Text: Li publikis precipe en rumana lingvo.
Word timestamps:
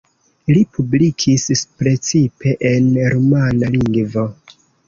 Li 0.55 0.61
publikis 0.77 1.61
precipe 1.83 2.57
en 2.73 2.91
rumana 3.15 3.73
lingvo. 3.77 4.29